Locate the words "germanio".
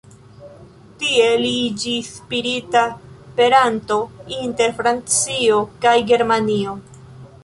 6.13-6.75